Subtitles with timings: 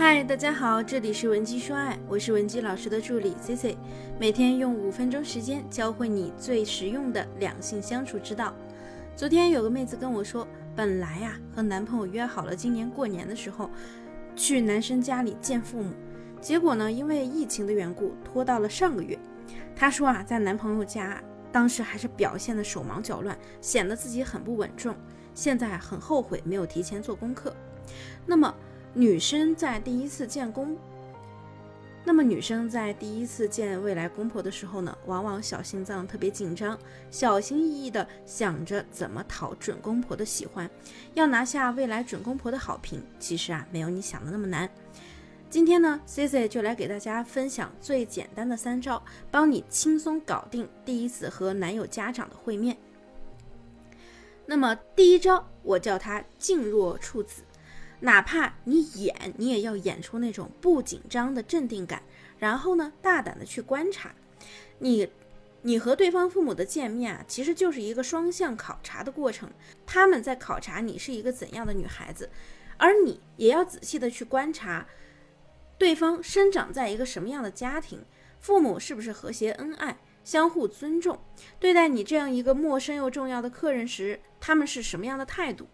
[0.00, 3.76] 嗨，大家好，这里是文姬说爱，我是文姬老师的助理 C C，
[4.18, 8.54] 每天用五分钟时间教会你最实用的两性相处之道。
[9.14, 13.68] 昨天有个妹子跟我说，本来呀和男朋友约好了今年过年的时候
[14.34, 15.92] 去男生家里见父母，
[16.40, 19.18] 结果呢因为疫情的缘故拖到了上个月。
[19.76, 21.22] 她说啊，在男朋友家
[21.52, 24.96] 当时还是表现的手忙脚乱，显得自己很不稳重，
[25.34, 27.54] 现在很后悔没有提前做功课。
[28.24, 28.54] 那么。
[28.92, 30.76] 女生在第一次见公，
[32.04, 36.76] 那么女生在第一次见未来公婆的时候呢，往往小心脏特别紧张，
[37.08, 40.68] 小心翼翼的想着怎么讨准公婆的喜欢，
[41.14, 43.00] 要拿下未来准公婆的好评。
[43.20, 44.68] 其实啊，没有你想的那么难。
[45.48, 49.00] 今天呢，C C 就来给大家分享最简单的三招，
[49.30, 52.76] 帮你轻松搞定第一次和男友家长的会面。
[54.46, 57.42] 那么第一招，我叫它静若处子。
[58.00, 62.02] 哪怕你演，你也要演出那种不紧张的镇定感，
[62.38, 64.14] 然后呢，大胆的去观察。
[64.78, 65.08] 你，
[65.62, 69.50] 你和对方父母的见面啊，其实就是一个双向考察的过程。
[69.86, 72.30] 他们在考察你是一个怎样的女孩子，
[72.78, 74.86] 而你也要仔细的去观察
[75.76, 78.02] 对方生长在一个什么样的家庭，
[78.38, 81.20] 父母是不是和谐恩爱、相互尊重，
[81.58, 85.68] 对待你这样一个陌生又重要的客人时，他们是什么样的态度。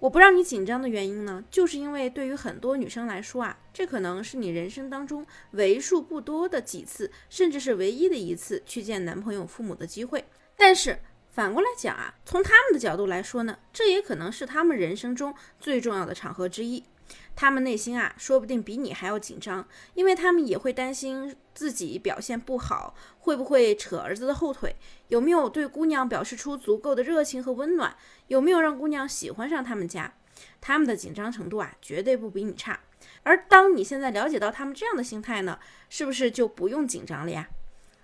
[0.00, 10.24] 我不让你紧张的原因呢，就是因为对于很多女生来说啊，这可能是你人生当中为数不多的几次，甚至是唯一的一次去见男朋友父母的机会。
[10.56, 16.84] 但是反过来讲啊，从他们的角度来说呢，这也可能是他们人生中最重要的场合之一。
[17.34, 24.76] 他们内心啊，说不定比你还要紧张，因为他们也会担心自己表现不好，会不会扯儿子的后腿，
[25.08, 30.14] 有没有对姑娘表示出足够的热情和温暖，有没有让姑娘喜欢上他们家，
[30.60, 32.80] 他们的紧张程度啊，绝对不比你差。
[33.22, 37.48] 而当你现在了解到他们这样的心态呢，是不是就不用紧张了呀？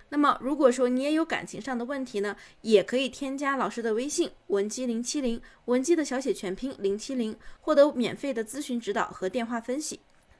[0.09, 9.99] 那么，如果说你也有感情上的问题呢，也可以添加老师的微信文姬零七零，文姬的小写全拼零七零，获得免费的咨询指导和电话分析。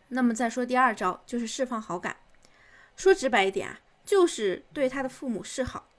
[0.09, 2.15] 那么再说第二招，就是释放好感。
[2.95, 5.89] 说直白一点啊，就是对他的父母示好。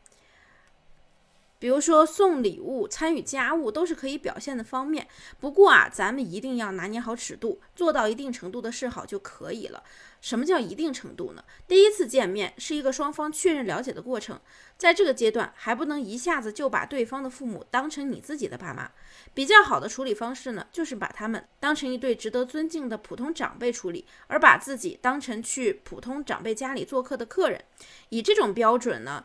[1.59, 5.09] 比如说送礼物、参与家务都是可以表现的方面。
[5.41, 9.83] 不过啊，咱们一定要拿捏好尺度，做到一定程度的示好就可以了。
[10.21, 11.44] 什么叫一定程度呢？
[11.69, 14.41] 第一次见面是一个双方确认了解的过程，
[14.77, 18.91] 在这个阶段还不能一下子就把对方的父母当成你自己的爸妈。
[19.33, 27.62] 比较好的处理方式呢，就是把他们当成一对值得尊敬的普通长辈处理，而把自己当成去普通长辈家里做客的客人。
[28.09, 29.25] 以这种标准呢。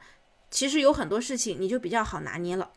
[0.51, 2.72] 其实有很多事情你就比较好拿捏了，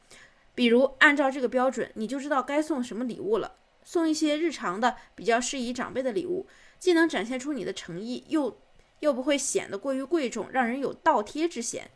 [0.54, 3.56] 比如按照这个标准，你就知道该送什么礼物了。
[3.86, 6.46] 送一些日常的、比较适宜长辈的礼物，
[6.78, 8.58] 既能展现出你的诚意，又
[9.00, 11.90] 又不会显得过于贵重，让人有倒贴之嫌。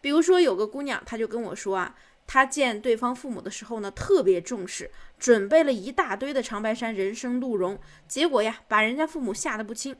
[0.00, 1.94] 比如说有个姑娘，她就跟我说啊，
[2.26, 9.94] 她见对方父母的时候呢，特别重视，准备了一大堆的长白山人参鹿茸，结果呀，把人家父母吓得不轻。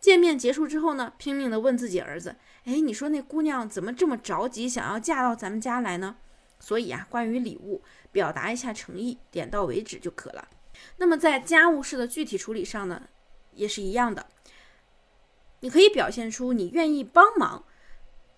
[0.00, 6.16] 见面结束之后呢，拼命的问自己儿子：“哎，你说那姑娘怎么这么着急，想要嫁到咱们家来呢？”
[6.60, 10.48] 所以啊，关于礼物，表达一下诚意，点到为止就可了。
[10.98, 13.02] 那么在家务事的具体处理上呢，
[13.52, 14.26] 也是一样的，
[15.60, 17.64] 你可以表现出你愿意帮忙。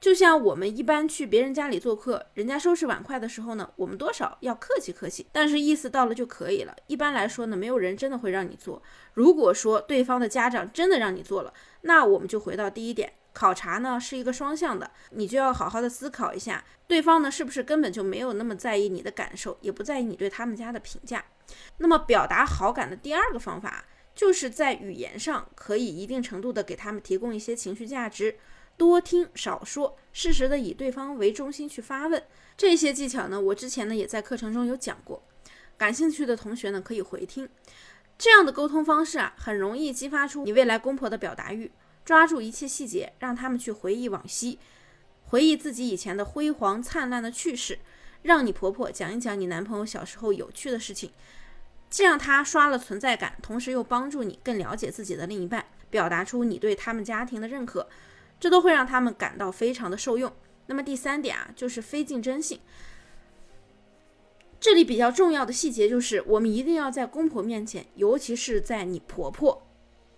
[0.01, 6.77] 就像我们一般去别人家里做客，人家收拾碗筷的时候呢，我们多少要客气客气，但是意思到了就可以了。
[6.87, 8.81] 一般来说呢，没有人真的会让你做。
[9.15, 21.25] 如果说对方的家长真的让你做了，那我们就回到第一点，考察呢是一个双向的，你就要好好的思考一下，对方呢是不是根本就没有那么在意你的感受，也不在意你对他们家的评价。
[21.79, 23.85] 那么表达好感的第二个方法，
[24.15, 28.37] 就是在语言上可以一定程度的给他们提供一些情绪价值。
[28.79, 32.23] 多听少说，适时的以对方为中心去发问，
[32.57, 35.23] 这些技巧呢，我之前呢也在课程中有讲过，
[35.77, 37.49] 感兴趣的同学呢可以回听。
[38.17, 41.71] 这样的沟通方式啊，很容易激发出你未来公婆的表达欲，
[42.05, 44.59] 抓住一切细节，让他们去回忆往昔，
[45.25, 47.81] 回忆自己以前的辉煌灿烂的趣事，
[48.23, 51.11] 让你婆婆讲一讲你男朋友小时候有趣的事情，
[51.91, 57.89] 既让他刷了存在感，同时又帮助你更了解自己的另一半，表达出你对他们家庭的认可。
[58.41, 60.33] 这都会让他们感到非常的受用。
[60.67, 62.61] 那么第三点啊，就是非竞争性。
[64.61, 69.63] 这里比较重要的细节就是，我们一定要在公婆面前，尤其是在你婆婆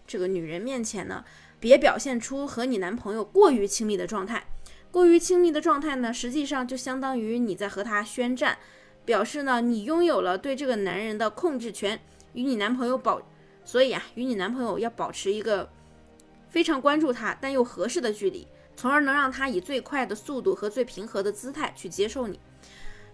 [0.06, 1.24] 这个女人面前呢，
[1.60, 4.46] 别表现出和你男朋友过于亲密的状态。
[4.90, 8.58] 过于亲密的状态呢，实际上就相当于你在和他宣战，
[9.04, 12.00] 表示呢你拥有了对这个男人的控制权，
[12.32, 13.22] 与你男朋友保
[13.64, 15.70] 所以啊，与你男朋友要保持一个
[16.50, 22.38] 非常关注他但又合适的距离，从而能让他以最快的速度和最平和的姿态去接受你。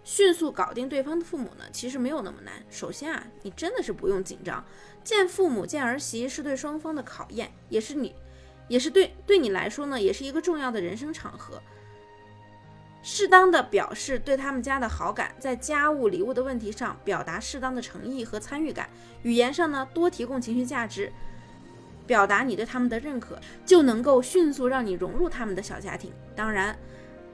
[0.03, 2.55] 迅速搞定对方的父母呢，其实没有那么难。
[2.71, 4.65] 首先啊，你真的是不用紧张，
[5.05, 8.15] 见父母见儿媳是对双方的考验，也是你，
[8.69, 11.61] 也是对对你来说呢，也是一个重要的人生场合。
[13.03, 18.89] 适当的表示对他们家的好感，在家务礼物的问题上表达适当的诚意和参与感，
[19.23, 21.13] 语言上呢多提供情绪价值，
[22.07, 26.13] 表达你对他们的认可，就能够迅速让你融入他们的小家庭。
[26.35, 26.77] 当然。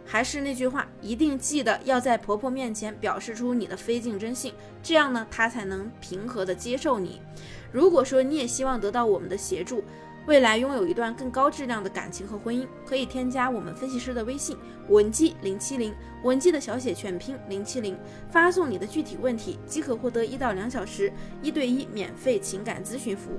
[0.05, 4.53] 还是那句话，一定记得要在婆婆面前表示出你的非竞争性，
[4.83, 7.23] 这样呢，她才能平和的接受你。
[7.71, 9.85] 如果说你也希望得到我们的协助，
[10.27, 14.57] 未来拥有一段更高质量的感情和婚姻，可以添加我们分析师的微信
[14.89, 15.95] 文姬零七零，
[16.25, 17.97] 文姬的小写全拼零七零，
[18.29, 23.39] 发送你的具体问题即可获得一到两小时一对一免费情感咨询服务。